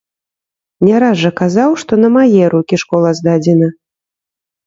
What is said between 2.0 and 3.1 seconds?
на мае рукі школа